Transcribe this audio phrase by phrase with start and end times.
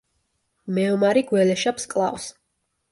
[0.79, 2.29] მეომარი გველეშაპს კლავს.